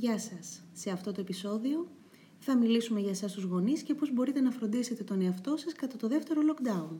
Γεια 0.00 0.18
σας. 0.18 0.62
Σε 0.72 0.90
αυτό 0.90 1.12
το 1.12 1.20
επεισόδιο 1.20 1.88
θα 2.38 2.56
μιλήσουμε 2.56 3.00
για 3.00 3.10
εσάς 3.10 3.32
τους 3.32 3.44
γονείς 3.44 3.82
και 3.82 3.94
πώς 3.94 4.12
μπορείτε 4.12 4.40
να 4.40 4.50
φροντίσετε 4.50 5.04
τον 5.04 5.20
εαυτό 5.20 5.56
σας 5.56 5.72
κατά 5.72 5.96
το 5.96 6.08
δεύτερο 6.08 6.40
lockdown. 6.50 6.96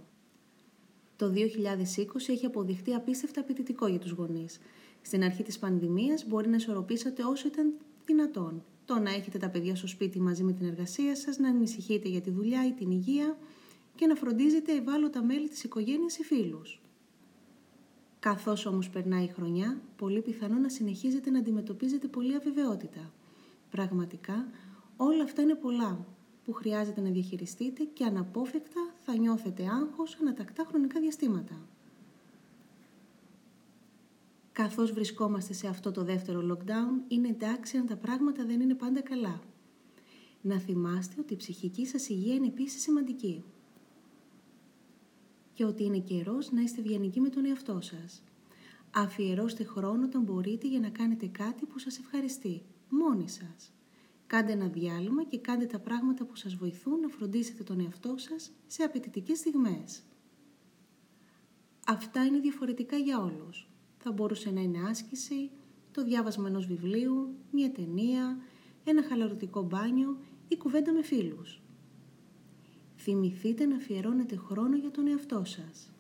Το 1.17 1.31
2020 1.31 2.29
έχει 2.29 2.47
αποδειχτεί 2.47 2.95
απίστευτα 2.95 3.41
απαιτητικό 3.41 3.87
για 3.87 3.99
τους 3.99 4.11
γονείς. 4.11 4.59
Στην 5.03 5.25
αρχή 5.25 5.43
της 5.43 5.59
πανδημίας 5.59 6.27
μπορεί 6.27 6.49
να 6.49 6.57
ισορροπήσατε 6.57 7.23
όσο 7.25 7.47
ήταν 7.47 7.75
δυνατόν. 8.07 8.65
Το 8.85 8.99
να 8.99 9.11
έχετε 9.11 9.39
τα 9.39 9.49
παιδιά 9.49 9.77
στο 9.77 9.87
σπίτι 9.87 10.21
μαζί 10.21 10.43
με 10.43 10.53
την 10.53 10.67
εργασία 10.67 11.17
σας, 11.17 11.39
να 11.39 11.49
ανησυχείτε 11.49 12.09
για 12.09 12.21
τη 12.21 12.31
δουλειά 12.31 12.67
ή 12.67 12.73
την 12.73 12.91
υγεία 12.91 13.39
και 13.95 14.07
να 14.07 14.15
φροντίζετε 14.15 14.73
ευάλωτα 14.73 15.23
μέλη 15.23 15.49
της 15.49 15.65
οικογένειας 15.65 16.19
ή 16.19 16.23
φίλους. 16.23 16.81
Καθώς 18.21 18.67
όμως 18.67 18.91
περνάει 18.91 19.25
η 19.25 19.29
χρονιά, 19.29 19.81
πολύ 19.97 20.21
πιθανό 20.21 20.59
να 20.59 20.69
συνεχίζετε 20.69 21.31
να 21.31 21.39
αντιμετωπίζετε 21.39 22.09
πολλή 22.09 22.35
αβεβαιότητα. 22.35 23.13
Πραγματικά, 23.71 24.49
όλα 24.97 25.23
αυτά 25.23 25.43
είναι 25.43 25.55
πολλά 25.55 26.07
που 26.45 26.53
χρειάζεται 26.53 27.01
να 27.01 27.11
διαχειριστείτε 27.11 27.85
και 27.85 28.05
αναπόφευκτα 28.05 28.95
θα 29.05 29.17
νιώθετε 29.17 29.69
άγχος 29.69 30.19
ανατακτά 30.21 30.65
χρονικά 30.69 31.01
διαστήματα. 31.01 31.67
Καθώς 34.53 34.93
βρισκόμαστε 34.93 35.53
σε 35.53 35.67
αυτό 35.69 35.91
το 35.91 36.05
δεύτερο 36.05 36.41
lockdown, 36.53 37.03
είναι 37.09 37.29
εντάξει 37.29 37.77
αν 37.77 37.87
τα 37.87 37.97
πράγματα 37.97 38.45
δεν 38.45 38.61
είναι 38.61 38.75
πάντα 38.75 39.01
καλά. 39.01 39.41
Να 40.41 40.59
θυμάστε 40.59 41.15
ότι 41.21 41.33
η 41.33 41.37
ψυχική 41.37 41.87
σας 41.87 42.09
υγεία 42.09 42.35
είναι 42.35 42.47
επίσης 42.47 42.83
σημαντική 42.83 43.45
και 45.59 45.65
ότι 45.65 45.85
είναι 45.85 45.99
καιρός 45.99 46.53
να 46.53 46.61
είστε 46.61 46.81
ευγενικοί 46.81 47.21
με 47.21 47.29
τον 47.29 47.45
εαυτό 47.45 47.81
σας. 47.81 48.23
Αφιερώστε 48.91 49.65
χρόνο 49.65 50.05
όταν 50.05 50.23
μπορείτε 50.23 50.67
για 50.69 50.81
να 50.81 50.89
κάνετε 50.89 51.27
κάτι 51.27 51.67
που 51.67 51.79
σας 51.79 51.99
ευχαριστεί, 51.99 52.63
μόνοι 52.89 53.29
σας. 53.29 53.73
Κάντε 54.27 54.53
ένα 54.53 54.67
διάλειμμα 54.67 55.25
και 55.25 55.39
κάντε 55.39 55.67
τα 55.67 55.79
πράγματα 55.79 56.25
που 56.25 56.37
σας 56.37 56.55
βοηθούν 56.55 57.01
να 57.01 57.09
φροντίσετε 57.09 57.63
τον 57.63 57.81
εαυτό 57.81 58.15
σας 58.17 58.51
σε 58.67 58.83
απαιτητικές 58.83 59.39
στιγμές. 59.39 60.03
Αυτά 61.87 62.25
είναι 62.25 62.39
διαφορετικά 62.39 62.97
για 62.97 63.19
όλους. 63.19 63.69
Θα 63.99 64.13
μπορούσε 64.13 64.51
να 64.51 64.61
είναι 64.61 64.89
άσκηση, 64.89 65.51
το 65.93 66.05
διάβασμα 66.05 66.49
ενός 66.49 66.67
βιβλίου, 66.67 67.35
μια 67.51 67.73
ταινία, 67.73 68.39
ένα 68.85 69.03
χαλαρωτικό 69.03 69.63
μπάνιο 69.63 70.19
ή 70.49 70.57
κουβέντα 70.57 70.93
με 70.93 71.03
φίλους. 71.03 71.63
Θυμηθείτε 73.01 73.67
να 73.67 73.77
αφιερώνετε 73.77 74.37
χρόνο 74.37 74.77
για 74.77 74.91
τον 74.91 75.07
εαυτό 75.07 75.43
σας. 75.45 75.91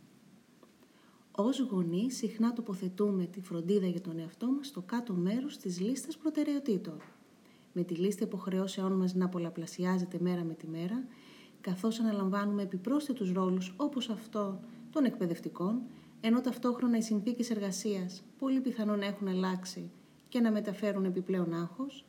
Ως 1.30 1.60
γονείς 1.60 2.16
συχνά 2.16 2.52
τοποθετούμε 2.52 3.24
τη 3.24 3.40
φροντίδα 3.40 3.86
για 3.86 4.00
τον 4.00 4.18
εαυτό 4.18 4.46
μας 4.46 4.66
στο 4.66 4.82
κάτω 4.82 5.12
μέρος 5.12 5.56
της 5.56 5.80
λίστας 5.80 6.16
προτεραιοτήτων. 6.16 7.00
Με 7.72 7.82
τη 7.82 7.94
λίστα 7.94 8.24
υποχρεώσεών 8.24 8.92
μας 8.92 9.14
να 9.14 9.28
πολλαπλασιάζεται 9.28 10.18
μέρα 10.20 10.44
με 10.44 10.54
τη 10.54 10.66
μέρα, 10.66 11.04
καθώς 11.60 12.00
αναλαμβάνουμε 12.00 12.62
επιπρόσθετους 12.62 13.32
ρόλους 13.32 13.74
όπως 13.76 14.10
αυτό 14.10 14.60
των 14.90 15.04
εκπαιδευτικών, 15.04 15.82
ενώ 16.20 16.40
ταυτόχρονα 16.40 16.96
οι 16.96 17.02
συνθήκες 17.02 17.50
εργασίας 17.50 18.22
πολύ 18.38 18.60
πιθανόν 18.60 19.00
έχουν 19.00 19.28
αλλάξει 19.28 19.90
και 20.28 20.40
να 20.40 20.50
μεταφέρουν 20.50 21.04
επιπλέον 21.04 21.54
άγχος, 21.54 22.04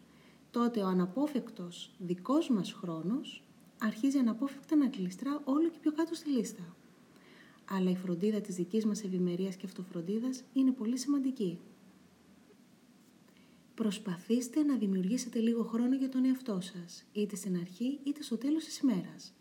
τότε 0.51 0.81
ο 0.81 0.87
αναπόφευκτος 0.87 1.91
δικός 1.97 2.49
μας 2.49 2.71
χρόνος 2.71 3.43
αρχίζει 3.79 4.17
αναπόφευκτα 4.17 4.75
να 4.75 4.87
κλειστρά 4.87 5.41
όλο 5.43 5.69
και 5.69 5.77
πιο 5.81 5.91
κάτω 5.91 6.15
στη 6.15 6.29
λίστα. 6.29 6.75
Αλλά 7.69 7.89
η 7.89 7.95
φροντίδα 7.95 8.41
της 8.41 8.55
δικής 8.55 8.85
μας 8.85 9.03
ευημερίας 9.03 9.55
και 9.55 9.65
αυτοφροντίδας 9.65 10.43
είναι 10.53 10.71
πολύ 10.71 10.97
σημαντική. 10.97 11.59
Προσπαθήστε 13.75 14.63
να 14.63 14.75
δημιουργήσετε 14.75 15.39
λίγο 15.39 15.63
χρόνο 15.63 15.95
για 15.95 16.09
τον 16.09 16.25
εαυτό 16.25 16.59
σας, 16.61 17.05
είτε 17.11 17.35
στην 17.35 17.55
αρχή 17.55 17.99
είτε 18.03 18.23
στο 18.23 18.37
τέλος 18.37 18.63
της 18.65 18.79
ημέρας. 18.79 19.33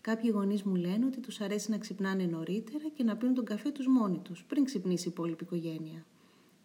Κάποιοι 0.00 0.30
γονείς 0.34 0.62
μου 0.62 0.74
λένε 0.74 1.06
ότι 1.06 1.20
τους 1.20 1.40
αρέσει 1.40 1.70
να 1.70 1.78
ξυπνάνε 1.78 2.24
νωρίτερα 2.24 2.88
και 2.88 3.02
να 3.02 3.16
πίνουν 3.16 3.34
τον 3.34 3.44
καφέ 3.44 3.70
τους 3.70 3.86
μόνοι 3.86 4.18
τους, 4.18 4.44
πριν 4.44 4.64
ξυπνήσει 4.64 5.08
η 5.08 5.10
υπόλοιπη 5.10 5.44
οικογένεια. 5.44 6.06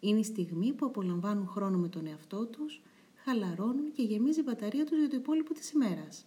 Είναι 0.00 0.18
η 0.18 0.24
στιγμή 0.24 0.72
που 0.72 0.86
απολαμβάνουν 0.86 1.46
χρόνο 1.46 1.78
με 1.78 1.88
τον 1.88 2.06
εαυτό 2.06 2.46
τους, 2.46 2.82
χαλαρώνουν 3.14 3.92
και 3.92 4.02
γεμίζει 4.02 4.40
η 4.40 4.42
μπαταρία 4.46 4.84
τους 4.84 4.98
για 4.98 5.08
το 5.08 5.16
υπόλοιπο 5.16 5.54
της 5.54 5.70
ημέρας. 5.70 6.26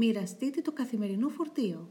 Μοιραστείτε 0.00 0.60
το 0.60 0.72
καθημερινό 0.72 1.28
φορτίο. 1.28 1.90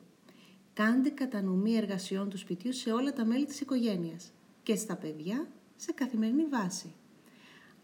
Κάντε 0.74 1.10
κατανομή 1.10 1.76
εργασιών 1.76 2.30
του 2.30 2.38
σπιτιού 2.38 2.74
σε 2.74 2.92
όλα 2.92 3.14
τα 3.14 3.26
μέλη 3.26 3.46
της 3.46 3.62
οικογένειας 3.62 4.34
και 4.64 4.76
στα 4.76 4.96
παιδιά 4.96 5.52
σε 5.76 5.92
καθημερινή 5.92 6.46
βάση. 6.46 6.94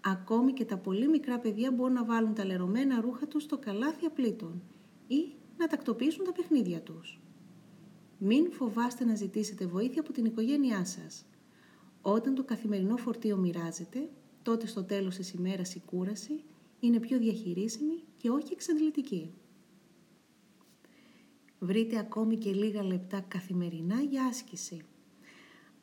Ακόμη 0.02 0.54
και 0.54 0.66
τα 0.66 0.78
πολύ 0.78 1.08
μικρά 1.08 1.40
παιδιά 1.40 1.72
μπορούν 1.72 1.94
να 1.94 2.06
βάλουν 2.06 2.34
τα 2.34 2.46
λερωμένα 2.46 3.02
ρούχα 3.02 3.28
τους 3.28 3.44
στο 3.44 3.58
καλάθι 3.58 4.06
απλήτων 4.06 4.62
ή 5.08 5.34
να 5.58 5.68
τακτοποιήσουν 5.68 6.26
τα 6.26 6.32
παιχνίδια 6.32 6.82
τους. 6.82 7.20
Μην 8.18 8.52
φοβάστε 8.52 9.06
να 9.06 9.16
ζητήσετε 9.16 9.66
βοήθεια 9.66 10.02
από 10.02 10.12
την 10.12 10.26
οικογένειά 10.26 10.86
σας. 10.86 11.26
Όταν 12.02 12.36
το 12.36 12.44
καθημερινό 12.44 12.98
φορτίο 12.98 13.38
μοιράζεται, 13.38 14.10
τότε 14.42 14.68
στο 14.68 14.84
τέλος 14.84 15.16
της 15.16 15.32
ημέρας 15.32 15.76
η 15.76 15.82
κούραση 15.86 16.44
είναι 16.80 17.00
πιο 17.00 17.18
διαχειρίσιμη 17.18 18.04
και 18.18 18.30
όχι 18.30 18.54
εξαντλητική. 18.54 19.34
Βρείτε 21.64 21.98
ακόμη 22.00 22.38
και 22.38 22.52
λίγα 22.52 22.84
λεπτά 22.84 23.20
καθημερινά 23.28 24.02
για 24.02 24.26
άσκηση. 24.26 24.82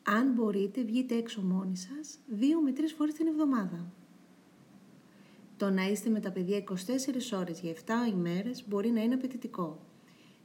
Αν 0.03 0.33
μπορείτε, 0.33 0.83
βγείτε 0.83 1.15
έξω 1.15 1.41
μόνοι 1.41 1.77
σας 1.77 2.19
δύο 2.27 2.61
με 2.61 2.71
τρεις 2.71 2.93
φορές 2.93 3.13
την 3.13 3.27
εβδομάδα. 3.27 3.91
Το 5.57 5.69
να 5.69 5.87
είστε 5.87 6.09
με 6.09 6.19
τα 6.19 6.31
παιδιά 6.31 6.57
24 6.57 7.37
ώρες 7.39 7.59
για 7.59 7.71
7 7.71 8.13
ημέρες 8.13 8.67
μπορεί 8.67 8.89
να 8.89 9.01
είναι 9.01 9.13
απαιτητικό. 9.13 9.79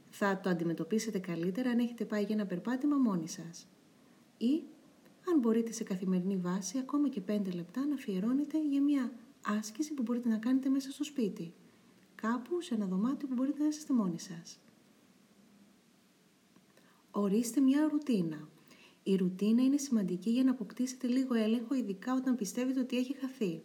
Θα 0.09 0.39
το 0.39 0.49
αντιμετωπίσετε 0.49 1.19
καλύτερα 1.19 1.69
αν 1.69 1.79
έχετε 1.79 2.05
πάει 2.05 2.23
για 2.23 2.35
ένα 2.35 2.45
περπάτημα 2.45 2.97
μόνοι 2.97 3.27
σας. 3.27 3.67
Ή, 4.37 4.63
αν 5.27 5.39
μπορείτε 5.39 5.71
σε 5.71 5.83
καθημερινή 5.83 6.37
βάση, 6.37 6.77
ακόμα 6.77 7.09
και 7.09 7.21
5 7.21 7.53
λεπτά 7.53 7.85
να 7.85 7.93
αφιερώνετε 7.93 8.67
για 8.67 8.81
μια 8.81 9.11
άσκηση 9.45 9.93
που 9.93 10.01
μπορείτε 10.01 10.29
να 10.29 10.37
κάνετε 10.37 10.69
μέσα 10.69 10.91
στο 10.91 11.03
σπίτι. 11.03 11.53
Κάπου 12.15 12.61
σε 12.61 12.75
ένα 12.75 12.85
δωμάτιο 12.85 13.27
που 13.27 13.33
μπορείτε 13.33 13.61
να 13.61 13.67
είστε 13.67 13.93
μόνοι 13.93 14.19
σας. 14.19 14.59
Ορίστε 17.19 17.61
μια 17.61 17.87
ρουτίνα. 17.91 18.47
Η 19.03 19.15
ρουτίνα 19.15 19.63
είναι 19.63 19.77
σημαντική 19.77 20.29
για 20.29 20.43
να 20.43 20.51
αποκτήσετε 20.51 21.07
λίγο 21.07 21.33
έλεγχο, 21.33 21.75
ειδικά 21.75 22.13
όταν 22.13 22.35
πιστεύετε 22.35 22.79
ότι 22.79 22.97
έχει 22.97 23.15
χαθεί. 23.17 23.61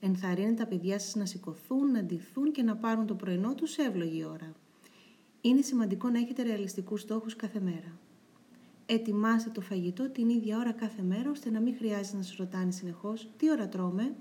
Ενθαρρύνετε 0.00 0.54
τα 0.54 0.66
παιδιά 0.66 0.98
σας 0.98 1.14
να 1.14 1.26
σηκωθούν, 1.26 1.90
να 1.90 2.02
ντυθούν 2.02 2.52
και 2.52 2.62
να 2.62 2.76
πάρουν 2.76 3.06
το 3.06 3.14
πρωινό 3.14 3.54
τους 3.54 3.70
σε 3.70 3.82
εύλογη 3.82 4.24
ώρα. 4.24 4.52
Είναι 5.40 5.60
σημαντικό 5.60 6.08
να 6.08 6.18
έχετε 6.18 6.42
ρεαλιστικούς 6.42 7.00
στόχους 7.00 7.36
κάθε 7.36 7.60
μέρα. 7.60 7.98
Ετοιμάστε 8.86 9.50
το 9.50 9.60
φαγητό 9.60 10.10
την 10.10 10.28
ίδια 10.28 10.58
ώρα 10.58 10.72
κάθε 10.72 11.02
μέρα, 11.02 11.30
ώστε 11.30 11.50
να 11.50 11.60
μην 11.60 11.76
χρειάζεται 11.76 12.16
να 12.16 12.22
σας 12.22 12.36
ρωτάνε 12.36 12.70
συνεχώς 12.70 13.28
τι 13.36 13.50
ώρα 13.50 13.68
τρώμε; 13.68 14.16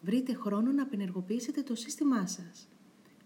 Βρείτε 0.00 0.34
χρόνο 0.34 0.72
να 0.72 0.82
απενεργοποιήσετε 0.82 1.62
το 1.62 1.74
σύστημά 1.74 2.26
σας. 2.26 2.68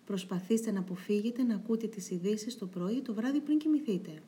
Προσπαθήστε 0.06 0.71
να 0.71 0.78
αποφύγετε 0.78 1.43
να 1.43 1.55
ακούτε 1.55 1.87
τις 1.87 2.11
ειδήσεις 2.11 2.59
το 2.59 2.67
πρωί 2.67 2.94
ή 2.94 3.03
το 3.03 3.15
βράδυ 3.15 3.41
πριν 3.41 3.59
κοιμηθείτε. 3.59 4.22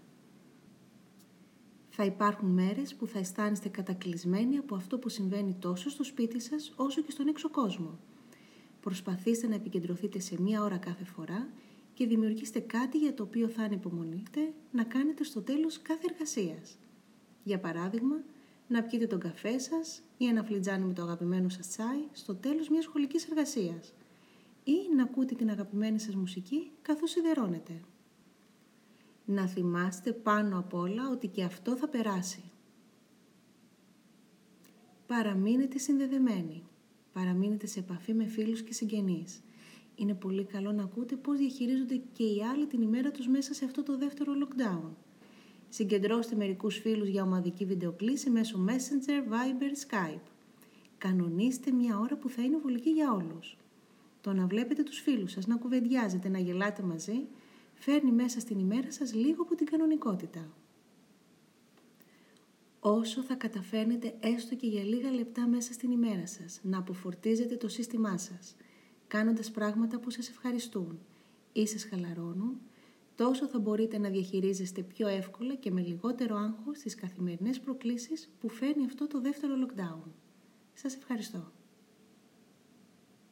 Θα 1.88 2.04
υπάρχουν 2.04 2.48
μέρες 2.48 2.94
που 2.94 3.06
θα 3.06 3.18
αισθάνεστε 3.18 3.68
κατακλυσμένοι 3.68 4.56
από 4.56 4.74
αυτό 4.74 4.98
που 4.98 5.08
συμβαίνει 5.08 5.56
τόσο 5.58 5.90
στο 5.90 6.04
σπίτι 6.04 6.40
σας 6.40 6.72
όσο 6.76 7.02
και 7.02 7.10
στον 7.10 7.28
έξω 7.28 7.50
κόσμο. 7.50 7.98
Προσπαθήστε 8.80 9.46
να 9.46 9.54
επικεντρωθείτε 9.54 10.18
σε 10.18 10.40
μία 10.40 10.62
ώρα 10.62 10.76
κάθε 10.76 11.04
φορά 11.04 11.48
και 11.94 12.06
δημιουργήστε 12.06 12.60
κάτι 12.60 12.98
για 12.98 13.14
το 13.14 13.22
οποίο 13.22 13.48
θα 13.48 13.62
ανυπομονείτε 13.62 14.52
να 14.72 14.84
κάνετε 14.84 15.24
στο 15.24 15.40
τέλος 15.40 15.82
κάθε 15.82 16.06
εργασίας. 16.10 16.76
Για 17.44 17.58
παράδειγμα, 17.58 18.16
να 18.68 18.82
πιείτε 18.82 19.06
τον 19.06 19.20
καφέ 19.20 19.58
σας 19.58 20.02
ή 20.18 20.26
ένα 20.26 20.42
φλιτζάνι 20.42 20.84
με 20.84 20.92
το 20.92 21.02
αγαπημένο 21.02 21.48
σας 21.48 21.68
τσάι 21.68 22.00
στο 22.12 22.34
τέλος 22.34 22.68
μιας 22.68 22.84
σχολικής 22.84 23.26
εργασίας 23.26 23.92
ή 24.70 24.94
να 24.96 25.02
ακούτε 25.02 25.34
την 25.34 25.50
αγαπημένη 25.50 25.98
σας 25.98 26.14
μουσική 26.14 26.70
καθώς 26.82 27.10
σιδερώνετε. 27.10 27.80
Να 29.24 29.46
θυμάστε 29.46 30.12
πάνω 30.12 30.58
απ' 30.58 30.74
όλα 30.74 31.10
ότι 31.10 31.26
και 31.26 31.44
αυτό 31.44 31.76
θα 31.76 31.88
περάσει. 31.88 32.42
Παραμείνετε 35.06 35.78
συνδεδεμένοι. 35.78 36.62
Παραμείνετε 37.12 37.66
σε 37.66 37.78
επαφή 37.78 38.14
με 38.14 38.26
φίλους 38.26 38.62
και 38.62 38.72
συγγενείς. 38.72 39.42
Είναι 39.94 40.14
πολύ 40.14 40.44
καλό 40.44 40.72
να 40.72 40.82
ακούτε 40.82 41.16
πώς 41.16 41.38
διαχειρίζονται 41.38 42.00
και 42.12 42.24
οι 42.24 42.42
άλλοι 42.52 42.66
την 42.66 42.82
ημέρα 42.82 43.10
τους 43.10 43.28
μέσα 43.28 43.54
σε 43.54 43.64
αυτό 43.64 43.82
το 43.82 43.98
δεύτερο 43.98 44.32
lockdown. 44.42 44.90
Συγκεντρώστε 45.68 46.36
μερικούς 46.36 46.78
φίλους 46.78 47.08
για 47.08 47.22
ομαδική 47.22 47.64
βιντεοκλήση 47.64 48.30
μέσω 48.30 48.64
Messenger, 48.68 49.32
Viber, 49.32 49.72
Skype. 49.88 50.30
Κανονίστε 50.98 51.70
μια 51.70 51.98
ώρα 51.98 52.16
που 52.16 52.28
θα 52.28 52.42
είναι 52.42 52.58
βολική 52.58 52.90
για 52.90 53.12
όλους. 53.12 53.56
Το 54.28 54.34
να 54.34 54.46
βλέπετε 54.46 54.82
τους 54.82 55.00
φίλους 55.00 55.32
σας, 55.32 55.46
να 55.46 55.56
κουβεντιάζετε, 55.56 56.28
να 56.28 56.38
γελάτε 56.38 56.82
μαζί, 56.82 57.26
φέρνει 57.74 58.12
μέσα 58.12 58.40
στην 58.40 58.58
ημέρα 58.58 58.92
σας 58.92 59.14
λίγο 59.14 59.42
από 59.42 59.54
την 59.54 59.66
κανονικότητα. 59.66 60.48
όσο 62.80 63.22
θα 63.22 63.34
καταφέρνετε 63.34 64.14
έστω 64.20 64.54
και 64.54 64.66
για 64.66 64.82
λίγα 64.82 65.10
λεπτά 65.10 65.46
μέσα 65.46 65.72
στην 65.72 65.90
ημέρα 65.90 66.26
σας 66.26 66.60
να 66.62 66.78
αποφορτίζετε 66.78 67.56
το 67.56 67.68
σύστημά 67.68 68.18
σας, 68.18 68.56
κάνοντας 69.06 69.50
πράγματα 69.50 69.98
που 69.98 70.10
σας 70.10 70.28
ευχαριστούν 70.28 70.98
ή 71.52 71.66
σας 71.66 71.84
χαλαρώνουν, 71.84 72.60
τόσο 73.14 73.46
θα 73.46 73.58
μπορείτε 73.58 73.98
να 73.98 74.08
διαχειρίζεστε 74.08 74.82
πιο 74.82 75.08
εύκολα 75.08 75.54
και 75.54 75.70
με 75.70 75.80
λιγότερο 75.80 76.36
άγχος 76.36 76.78
τις 76.78 76.94
καθημερινές 76.94 77.60
προκλήσεις 77.60 78.30
που 78.40 78.48
φέρνει 78.48 78.84
αυτό 78.84 79.06
το 79.06 79.20
δεύτερο 79.20 79.54
lockdown. 79.64 80.10
Σας 80.74 80.94
ευχαριστώ. 80.94 81.52